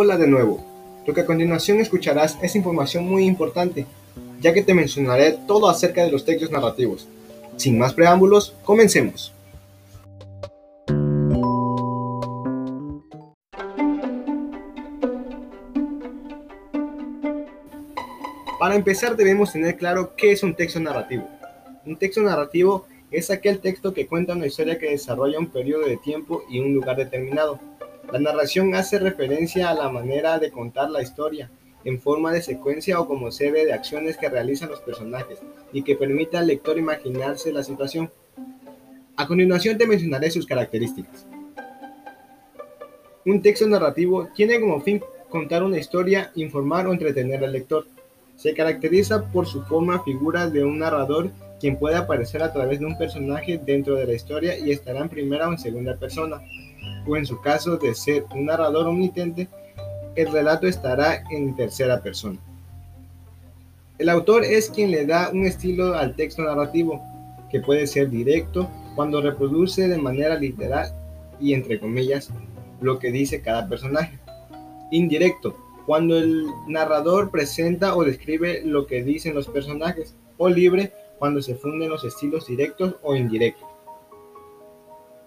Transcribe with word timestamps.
Hola 0.00 0.16
de 0.16 0.28
nuevo. 0.28 0.64
Lo 1.08 1.12
que 1.12 1.22
a 1.22 1.26
continuación 1.26 1.80
escucharás 1.80 2.38
es 2.40 2.54
información 2.54 3.04
muy 3.04 3.24
importante, 3.24 3.84
ya 4.40 4.54
que 4.54 4.62
te 4.62 4.72
mencionaré 4.72 5.36
todo 5.48 5.68
acerca 5.68 6.04
de 6.04 6.12
los 6.12 6.24
textos 6.24 6.52
narrativos. 6.52 7.08
Sin 7.56 7.76
más 7.76 7.94
preámbulos, 7.94 8.54
comencemos. 8.62 9.34
Para 18.60 18.76
empezar 18.76 19.16
debemos 19.16 19.50
tener 19.50 19.76
claro 19.76 20.14
qué 20.16 20.30
es 20.30 20.44
un 20.44 20.54
texto 20.54 20.78
narrativo. 20.78 21.28
Un 21.84 21.96
texto 21.96 22.22
narrativo 22.22 22.86
es 23.10 23.32
aquel 23.32 23.58
texto 23.58 23.92
que 23.92 24.06
cuenta 24.06 24.34
una 24.34 24.46
historia 24.46 24.78
que 24.78 24.90
desarrolla 24.90 25.40
un 25.40 25.48
periodo 25.48 25.86
de 25.86 25.96
tiempo 25.96 26.44
y 26.48 26.60
un 26.60 26.72
lugar 26.72 26.98
determinado. 26.98 27.58
La 28.12 28.18
narración 28.18 28.74
hace 28.74 28.98
referencia 28.98 29.68
a 29.68 29.74
la 29.74 29.90
manera 29.90 30.38
de 30.38 30.50
contar 30.50 30.90
la 30.90 31.02
historia, 31.02 31.50
en 31.84 32.00
forma 32.00 32.32
de 32.32 32.40
secuencia 32.40 32.98
o 32.98 33.06
como 33.06 33.30
serie 33.30 33.66
de 33.66 33.72
acciones 33.74 34.16
que 34.16 34.30
realizan 34.30 34.70
los 34.70 34.80
personajes 34.80 35.38
y 35.74 35.82
que 35.82 35.94
permite 35.94 36.38
al 36.38 36.46
lector 36.46 36.78
imaginarse 36.78 37.52
la 37.52 37.62
situación. 37.62 38.10
A 39.16 39.26
continuación 39.26 39.76
te 39.76 39.86
mencionaré 39.86 40.30
sus 40.30 40.46
características. 40.46 41.26
Un 43.26 43.42
texto 43.42 43.66
narrativo 43.66 44.28
tiene 44.34 44.58
como 44.58 44.80
fin 44.80 45.02
contar 45.28 45.62
una 45.62 45.78
historia, 45.78 46.32
informar 46.34 46.86
o 46.86 46.92
entretener 46.92 47.44
al 47.44 47.52
lector. 47.52 47.86
Se 48.36 48.54
caracteriza 48.54 49.30
por 49.30 49.46
su 49.46 49.64
forma 49.64 50.02
figura 50.02 50.48
de 50.48 50.64
un 50.64 50.78
narrador 50.78 51.30
quien 51.60 51.76
puede 51.76 51.96
aparecer 51.96 52.42
a 52.42 52.52
través 52.54 52.80
de 52.80 52.86
un 52.86 52.96
personaje 52.96 53.60
dentro 53.62 53.96
de 53.96 54.06
la 54.06 54.14
historia 54.14 54.58
y 54.58 54.70
estará 54.70 55.00
en 55.00 55.10
primera 55.10 55.48
o 55.48 55.52
en 55.52 55.58
segunda 55.58 55.96
persona. 55.96 56.40
O 57.06 57.16
en 57.16 57.26
su 57.26 57.40
caso 57.40 57.76
de 57.76 57.94
ser 57.94 58.24
un 58.34 58.46
narrador 58.46 58.86
omnitente, 58.86 59.48
el 60.16 60.32
relato 60.32 60.66
estará 60.66 61.22
en 61.30 61.54
tercera 61.54 62.00
persona. 62.02 62.38
El 63.98 64.08
autor 64.08 64.44
es 64.44 64.70
quien 64.70 64.90
le 64.90 65.06
da 65.06 65.30
un 65.32 65.44
estilo 65.44 65.94
al 65.94 66.14
texto 66.14 66.42
narrativo, 66.42 67.02
que 67.50 67.60
puede 67.60 67.86
ser 67.86 68.10
directo 68.10 68.68
cuando 68.94 69.20
reproduce 69.20 69.88
de 69.88 69.98
manera 69.98 70.36
literal 70.36 70.92
y 71.40 71.54
entre 71.54 71.80
comillas 71.80 72.30
lo 72.80 72.98
que 72.98 73.10
dice 73.10 73.42
cada 73.42 73.68
personaje. 73.68 74.18
Indirecto, 74.90 75.56
cuando 75.86 76.18
el 76.18 76.46
narrador 76.66 77.30
presenta 77.30 77.96
o 77.96 78.04
describe 78.04 78.62
lo 78.64 78.86
que 78.86 79.02
dicen 79.02 79.34
los 79.34 79.48
personajes, 79.48 80.14
o 80.36 80.48
libre 80.48 80.92
cuando 81.18 81.42
se 81.42 81.54
funden 81.54 81.90
los 81.90 82.04
estilos 82.04 82.46
directos 82.46 82.94
o 83.02 83.14
indirectos. 83.14 83.68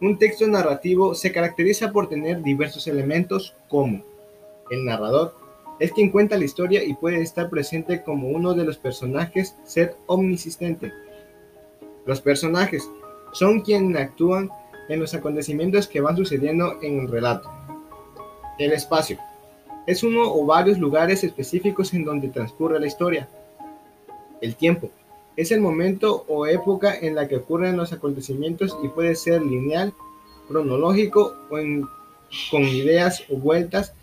Un 0.00 0.18
texto 0.18 0.46
narrativo 0.46 1.14
se 1.14 1.32
caracteriza 1.32 1.92
por 1.92 2.08
tener 2.08 2.42
diversos 2.42 2.86
elementos 2.86 3.54
como 3.68 4.02
el 4.70 4.84
narrador, 4.84 5.34
es 5.78 5.92
quien 5.92 6.10
cuenta 6.10 6.38
la 6.38 6.44
historia 6.44 6.84
y 6.84 6.94
puede 6.94 7.20
estar 7.20 7.50
presente 7.50 8.02
como 8.02 8.28
uno 8.28 8.54
de 8.54 8.64
los 8.64 8.76
personajes, 8.76 9.56
ser 9.64 9.96
omnisistente. 10.06 10.92
Los 12.06 12.20
personajes 12.20 12.88
son 13.32 13.60
quienes 13.60 14.00
actúan 14.00 14.50
en 14.88 15.00
los 15.00 15.14
acontecimientos 15.14 15.88
que 15.88 16.00
van 16.00 16.16
sucediendo 16.16 16.78
en 16.82 17.00
el 17.00 17.08
relato. 17.08 17.50
El 18.58 18.72
espacio 18.72 19.18
es 19.86 20.02
uno 20.02 20.22
o 20.32 20.46
varios 20.46 20.78
lugares 20.78 21.24
específicos 21.24 21.92
en 21.94 22.04
donde 22.04 22.28
transcurre 22.28 22.80
la 22.80 22.86
historia. 22.86 23.28
El 24.40 24.54
tiempo 24.56 24.90
es 25.36 25.50
el 25.50 25.60
momento 25.60 26.24
o 26.28 26.46
época 26.46 26.96
en 26.96 27.14
la 27.14 27.28
que 27.28 27.36
ocurren 27.36 27.76
los 27.76 27.92
acontecimientos 27.92 28.76
y 28.82 28.88
puede 28.88 29.14
ser 29.14 29.42
lineal, 29.42 29.92
cronológico 30.48 31.34
o 31.50 31.56
con 32.50 32.62
ideas 32.62 33.24
o 33.30 33.36
vueltas, 33.36 33.94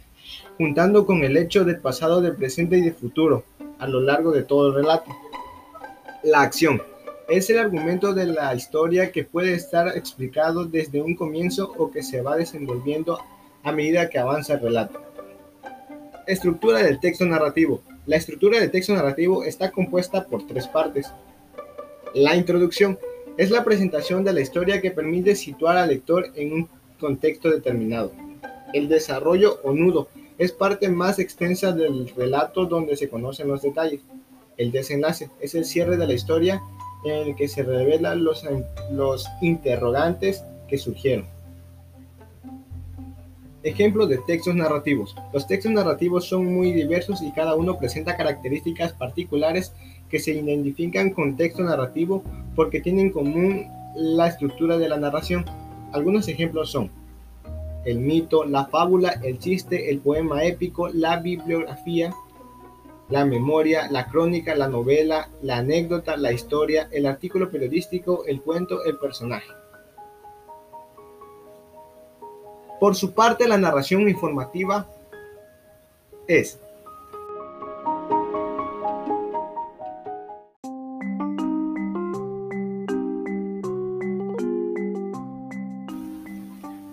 juntando 0.57 1.05
con 1.05 1.23
el 1.23 1.37
hecho 1.37 1.65
del 1.65 1.79
pasado, 1.79 2.21
del 2.21 2.35
presente 2.35 2.77
y 2.77 2.81
del 2.81 2.93
futuro 2.93 3.43
a 3.79 3.87
lo 3.87 3.99
largo 3.99 4.31
de 4.31 4.43
todo 4.43 4.67
el 4.67 4.75
relato. 4.75 5.11
La 6.23 6.41
acción 6.41 6.81
es 7.27 7.49
el 7.49 7.59
argumento 7.59 8.13
de 8.13 8.25
la 8.27 8.53
historia 8.53 9.11
que 9.11 9.23
puede 9.23 9.53
estar 9.53 9.87
explicado 9.97 10.65
desde 10.65 11.01
un 11.01 11.15
comienzo 11.15 11.73
o 11.77 11.89
que 11.89 12.03
se 12.03 12.21
va 12.21 12.35
desenvolviendo 12.35 13.19
a 13.63 13.71
medida 13.71 14.09
que 14.09 14.19
avanza 14.19 14.55
el 14.55 14.61
relato. 14.61 15.01
Estructura 16.27 16.79
del 16.79 16.99
texto 16.99 17.25
narrativo. 17.25 17.81
La 18.07 18.15
estructura 18.15 18.59
del 18.59 18.71
texto 18.71 18.93
narrativo 18.93 19.43
está 19.43 19.71
compuesta 19.71 20.25
por 20.25 20.47
tres 20.47 20.67
partes. 20.67 21.11
La 22.15 22.35
introducción 22.35 22.97
es 23.37 23.51
la 23.51 23.63
presentación 23.63 24.23
de 24.23 24.33
la 24.33 24.41
historia 24.41 24.81
que 24.81 24.91
permite 24.91 25.35
situar 25.35 25.77
al 25.77 25.89
lector 25.89 26.31
en 26.35 26.53
un 26.53 26.69
contexto 26.99 27.49
determinado. 27.49 28.11
El 28.73 28.89
desarrollo 28.89 29.59
o 29.63 29.73
nudo 29.73 30.07
es 30.39 30.51
parte 30.51 30.89
más 30.89 31.19
extensa 31.19 31.71
del 31.71 32.09
relato 32.15 32.65
donde 32.65 32.97
se 32.97 33.07
conocen 33.07 33.47
los 33.47 33.61
detalles. 33.61 34.01
El 34.57 34.71
desenlace 34.71 35.29
es 35.39 35.53
el 35.53 35.65
cierre 35.65 35.97
de 35.97 36.07
la 36.07 36.13
historia 36.13 36.61
en 37.05 37.29
el 37.29 37.35
que 37.35 37.47
se 37.47 37.61
revelan 37.61 38.23
los, 38.23 38.43
los 38.91 39.27
interrogantes 39.41 40.43
que 40.67 40.79
surgieron. 40.79 41.27
Ejemplos 43.63 44.09
de 44.09 44.17
textos 44.17 44.55
narrativos. 44.55 45.15
Los 45.33 45.45
textos 45.45 45.71
narrativos 45.71 46.27
son 46.27 46.51
muy 46.51 46.71
diversos 46.71 47.21
y 47.21 47.31
cada 47.31 47.55
uno 47.55 47.77
presenta 47.77 48.17
características 48.17 48.93
particulares 48.93 49.73
que 50.09 50.19
se 50.19 50.31
identifican 50.31 51.11
con 51.11 51.37
texto 51.37 51.63
narrativo 51.63 52.23
porque 52.55 52.81
tienen 52.81 53.07
en 53.07 53.11
común 53.11 53.67
la 53.95 54.27
estructura 54.27 54.77
de 54.79 54.89
la 54.89 54.97
narración. 54.97 55.45
Algunos 55.91 56.27
ejemplos 56.27 56.71
son 56.71 56.89
el 57.85 57.99
mito, 57.99 58.45
la 58.45 58.65
fábula, 58.65 59.19
el 59.23 59.37
chiste, 59.37 59.91
el 59.91 59.99
poema 59.99 60.43
épico, 60.43 60.89
la 60.89 61.17
bibliografía, 61.17 62.13
la 63.09 63.25
memoria, 63.25 63.91
la 63.91 64.07
crónica, 64.07 64.55
la 64.55 64.69
novela, 64.69 65.29
la 65.41 65.57
anécdota, 65.57 66.17
la 66.17 66.31
historia, 66.31 66.87
el 66.91 67.05
artículo 67.05 67.51
periodístico, 67.51 68.25
el 68.25 68.41
cuento, 68.41 68.83
el 68.85 68.97
personaje. 68.97 69.60
Por 72.81 72.95
su 72.95 73.13
parte, 73.13 73.47
la 73.47 73.59
narración 73.59 74.09
informativa 74.09 74.89
es 76.27 76.59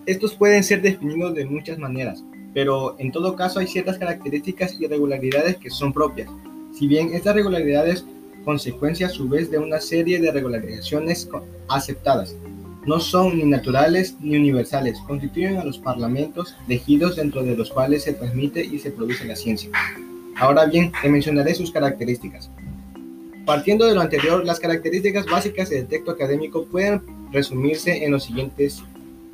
Estos 0.04 0.34
pueden 0.34 0.62
ser 0.62 0.82
definidos 0.82 1.34
de 1.34 1.46
muchas 1.46 1.78
maneras, 1.78 2.22
pero 2.52 2.94
en 2.98 3.10
todo 3.10 3.34
caso 3.34 3.58
hay 3.58 3.66
ciertas 3.66 3.96
características 3.96 4.78
y 4.78 4.86
regularidades 4.86 5.56
que 5.56 5.70
son 5.70 5.94
propias. 5.94 6.28
Si 6.74 6.86
bien 6.86 7.14
estas 7.14 7.34
regularidades 7.34 8.04
consecuencia 8.44 9.06
a 9.06 9.10
su 9.10 9.26
vez 9.26 9.50
de 9.50 9.56
una 9.56 9.80
serie 9.80 10.20
de 10.20 10.32
regularizaciones 10.32 11.30
aceptadas, 11.68 12.36
no 12.88 13.00
son 13.00 13.36
ni 13.36 13.44
naturales 13.44 14.16
ni 14.18 14.36
universales, 14.36 14.98
constituyen 15.06 15.58
a 15.58 15.64
los 15.64 15.78
parlamentos 15.78 16.56
elegidos 16.66 17.16
dentro 17.16 17.42
de 17.42 17.54
los 17.54 17.70
cuales 17.70 18.04
se 18.04 18.14
transmite 18.14 18.64
y 18.64 18.78
se 18.78 18.90
produce 18.90 19.26
la 19.26 19.36
ciencia. 19.36 19.70
Ahora 20.36 20.64
bien, 20.64 20.90
te 21.02 21.10
mencionaré 21.10 21.54
sus 21.54 21.70
características. 21.70 22.50
Partiendo 23.44 23.84
de 23.84 23.94
lo 23.94 24.00
anterior, 24.00 24.42
las 24.42 24.58
características 24.58 25.26
básicas 25.26 25.68
del 25.68 25.86
texto 25.86 26.10
académico 26.10 26.64
pueden 26.64 27.02
resumirse 27.30 28.04
en 28.04 28.12
los 28.12 28.24
siguientes 28.24 28.82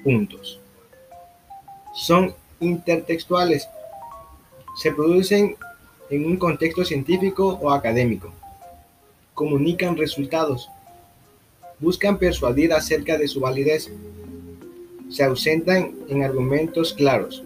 puntos. 0.03 0.59
Son 1.95 2.35
intertextuales. 2.59 3.69
Se 4.83 4.91
producen 4.91 5.55
en 6.11 6.27
un 6.27 6.39
contexto 6.39 6.85
científico 6.85 7.57
o 7.63 7.71
académico. 7.71 8.33
Comunican 9.33 9.97
resultados 9.97 10.69
buscan 11.85 12.19
persuadir 12.19 12.73
acerca 12.73 13.19
de 13.19 13.29
su 13.29 13.41
validez. 13.41 13.93
Se 15.11 15.23
ausentan 15.23 15.95
en 16.09 16.25
argumentos 16.25 16.95
claros. 16.95 17.45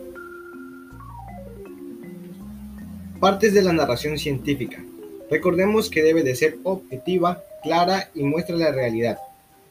Partes 3.20 3.52
de 3.52 3.62
la 3.62 3.72
narración 3.72 4.16
científica. 4.16 4.82
Recordemos 5.30 5.90
que 5.90 6.02
debe 6.02 6.22
de 6.22 6.36
ser 6.36 6.56
objetiva, 6.62 7.42
clara 7.62 8.10
y 8.14 8.22
muestra 8.22 8.56
la 8.56 8.70
realidad. 8.70 9.18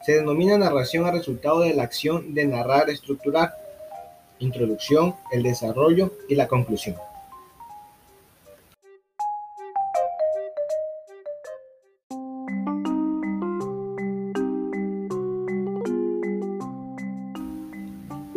Se 0.05 0.11
denomina 0.11 0.57
narración 0.57 1.05
a 1.05 1.11
resultado 1.11 1.61
de 1.61 1.73
la 1.73 1.83
acción 1.83 2.33
de 2.35 2.45
narrar, 2.45 2.89
estructurar, 2.89 3.53
introducción, 4.39 5.15
el 5.31 5.43
desarrollo 5.43 6.13
y 6.29 6.35
la 6.35 6.47
conclusión. 6.47 6.95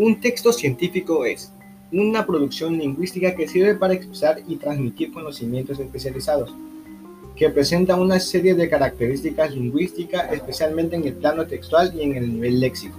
Un 0.02 0.19
texto 0.19 0.50
científico 0.50 1.26
es 1.26 1.52
una 1.93 2.25
producción 2.25 2.79
lingüística 2.79 3.35
que 3.35 3.47
sirve 3.47 3.75
para 3.75 3.93
expresar 3.93 4.41
y 4.49 4.56
transmitir 4.56 5.12
conocimientos 5.12 5.79
especializados, 5.79 6.55
que 7.37 7.50
presenta 7.50 7.97
una 7.97 8.19
serie 8.19 8.55
de 8.55 8.70
características 8.70 9.55
lingüísticas, 9.55 10.32
especialmente 10.32 10.97
en 10.97 11.06
el 11.06 11.12
plano 11.12 11.47
textual 11.47 11.93
y 11.94 12.00
en 12.00 12.17
el 12.17 12.32
nivel 12.32 12.61
léxico. 12.61 12.97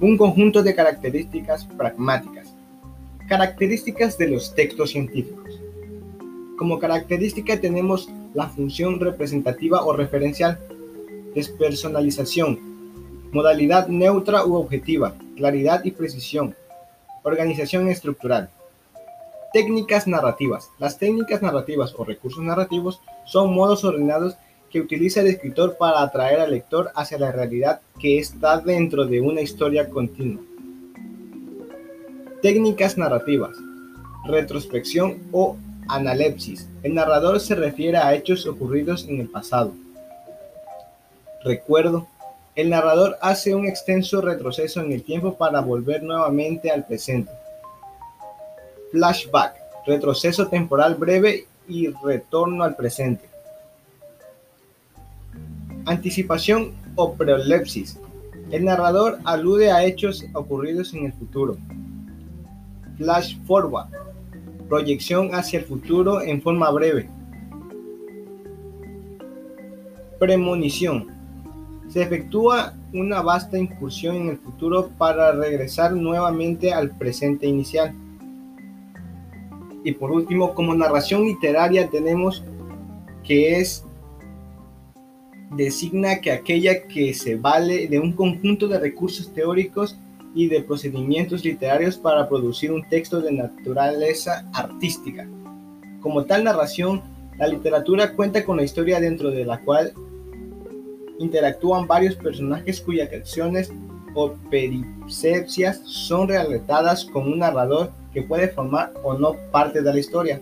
Un 0.00 0.16
conjunto 0.16 0.62
de 0.62 0.76
características 0.76 1.64
pragmáticas. 1.64 2.54
Características 3.28 4.16
de 4.16 4.28
los 4.28 4.54
textos 4.54 4.92
científicos. 4.92 5.60
Como 6.56 6.78
característica 6.78 7.60
tenemos 7.60 8.08
la 8.32 8.48
función 8.48 9.00
representativa 9.00 9.84
o 9.84 9.92
referencial, 9.92 10.60
despersonalización, 11.34 12.60
modalidad 13.32 13.88
neutra 13.88 14.46
u 14.46 14.54
objetiva, 14.54 15.16
claridad 15.42 15.84
y 15.84 15.90
precisión, 15.90 16.54
organización 17.24 17.88
estructural. 17.88 18.48
Técnicas 19.52 20.06
narrativas. 20.06 20.70
Las 20.78 20.98
técnicas 20.98 21.42
narrativas 21.42 21.92
o 21.98 22.04
recursos 22.04 22.44
narrativos 22.44 23.00
son 23.24 23.52
modos 23.52 23.82
ordenados 23.82 24.36
que 24.70 24.80
utiliza 24.80 25.20
el 25.20 25.26
escritor 25.26 25.76
para 25.76 26.00
atraer 26.00 26.38
al 26.38 26.52
lector 26.52 26.92
hacia 26.94 27.18
la 27.18 27.32
realidad 27.32 27.80
que 27.98 28.20
está 28.20 28.58
dentro 28.58 29.04
de 29.04 29.20
una 29.20 29.40
historia 29.40 29.90
continua. 29.90 30.44
Técnicas 32.40 32.96
narrativas. 32.96 33.56
Retrospección 34.24 35.24
o 35.32 35.56
analepsis. 35.88 36.68
El 36.84 36.94
narrador 36.94 37.40
se 37.40 37.56
refiere 37.56 37.98
a 37.98 38.14
hechos 38.14 38.46
ocurridos 38.46 39.08
en 39.08 39.20
el 39.20 39.28
pasado. 39.28 39.72
Recuerdo. 41.42 42.06
El 42.54 42.68
narrador 42.68 43.16
hace 43.22 43.54
un 43.54 43.66
extenso 43.66 44.20
retroceso 44.20 44.82
en 44.82 44.92
el 44.92 45.02
tiempo 45.02 45.34
para 45.34 45.60
volver 45.60 46.02
nuevamente 46.02 46.70
al 46.70 46.86
presente. 46.86 47.32
Flashback. 48.90 49.54
Retroceso 49.86 50.46
temporal 50.46 50.94
breve 50.94 51.46
y 51.66 51.88
retorno 52.04 52.62
al 52.62 52.76
presente. 52.76 53.24
Anticipación 55.86 56.74
o 56.94 57.14
prolepsis. 57.14 57.98
El 58.50 58.66
narrador 58.66 59.18
alude 59.24 59.72
a 59.72 59.82
hechos 59.84 60.24
ocurridos 60.34 60.92
en 60.92 61.06
el 61.06 61.12
futuro. 61.14 61.56
Flash 62.98 63.38
forward. 63.46 63.88
Proyección 64.68 65.34
hacia 65.34 65.60
el 65.60 65.64
futuro 65.64 66.20
en 66.20 66.42
forma 66.42 66.70
breve. 66.70 67.08
Premonición. 70.18 71.21
Se 71.92 72.00
efectúa 72.00 72.72
una 72.94 73.20
vasta 73.20 73.58
incursión 73.58 74.16
en 74.16 74.28
el 74.30 74.38
futuro 74.38 74.88
para 74.96 75.32
regresar 75.32 75.92
nuevamente 75.92 76.72
al 76.72 76.90
presente 76.96 77.46
inicial. 77.46 77.94
Y 79.84 79.92
por 79.92 80.10
último, 80.10 80.54
como 80.54 80.74
narración 80.74 81.24
literaria 81.24 81.90
tenemos 81.90 82.42
que 83.22 83.60
es 83.60 83.84
designa 85.54 86.22
que 86.22 86.32
aquella 86.32 86.88
que 86.88 87.12
se 87.12 87.36
vale 87.36 87.86
de 87.88 87.98
un 87.98 88.12
conjunto 88.12 88.68
de 88.68 88.78
recursos 88.78 89.30
teóricos 89.34 89.98
y 90.34 90.48
de 90.48 90.62
procedimientos 90.62 91.44
literarios 91.44 91.98
para 91.98 92.26
producir 92.26 92.72
un 92.72 92.88
texto 92.88 93.20
de 93.20 93.32
naturaleza 93.32 94.48
artística. 94.54 95.28
Como 96.00 96.24
tal 96.24 96.44
narración, 96.44 97.02
la 97.36 97.48
literatura 97.48 98.14
cuenta 98.14 98.46
con 98.46 98.56
la 98.56 98.62
historia 98.62 98.98
dentro 98.98 99.30
de 99.30 99.44
la 99.44 99.60
cual 99.60 99.92
interactúan 101.22 101.86
varios 101.86 102.16
personajes 102.16 102.80
cuyas 102.80 103.12
acciones 103.12 103.72
o 104.14 104.32
peripecias 104.50 105.80
son 105.84 106.28
relatadas 106.28 107.04
con 107.04 107.32
un 107.32 107.38
narrador 107.38 107.90
que 108.12 108.22
puede 108.22 108.48
formar 108.48 108.92
o 109.02 109.14
no 109.14 109.36
parte 109.50 109.80
de 109.80 109.92
la 109.92 109.98
historia. 109.98 110.40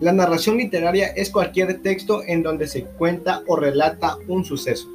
La 0.00 0.12
narración 0.12 0.56
literaria 0.56 1.08
es 1.08 1.30
cualquier 1.30 1.82
texto 1.82 2.22
en 2.26 2.42
donde 2.42 2.66
se 2.66 2.84
cuenta 2.84 3.42
o 3.46 3.56
relata 3.56 4.16
un 4.28 4.44
suceso. 4.44 4.88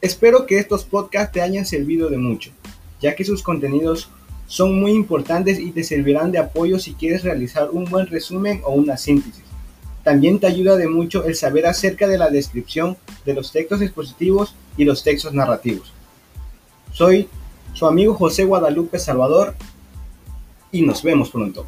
Espero 0.00 0.46
que 0.46 0.58
estos 0.58 0.84
podcasts 0.84 1.32
te 1.32 1.42
hayan 1.42 1.66
servido 1.66 2.08
de 2.08 2.16
mucho, 2.16 2.50
ya 3.00 3.14
que 3.14 3.24
sus 3.24 3.42
contenidos 3.42 4.10
son 4.46 4.80
muy 4.80 4.92
importantes 4.92 5.58
y 5.58 5.72
te 5.72 5.84
servirán 5.84 6.32
de 6.32 6.38
apoyo 6.38 6.78
si 6.78 6.94
quieres 6.94 7.22
realizar 7.22 7.68
un 7.70 7.84
buen 7.84 8.06
resumen 8.06 8.62
o 8.64 8.72
una 8.72 8.96
síntesis. 8.96 9.44
También 10.02 10.38
te 10.38 10.46
ayuda 10.46 10.76
de 10.76 10.88
mucho 10.88 11.24
el 11.24 11.36
saber 11.36 11.66
acerca 11.66 12.08
de 12.08 12.16
la 12.16 12.30
descripción 12.30 12.96
de 13.26 13.34
los 13.34 13.52
textos 13.52 13.82
expositivos 13.82 14.54
y 14.78 14.84
los 14.84 15.04
textos 15.04 15.34
narrativos. 15.34 15.92
Soy 16.92 17.28
su 17.74 17.86
amigo 17.86 18.14
José 18.14 18.44
Guadalupe 18.44 18.98
Salvador 18.98 19.54
y 20.72 20.82
nos 20.82 21.02
vemos 21.02 21.30
pronto. 21.30 21.66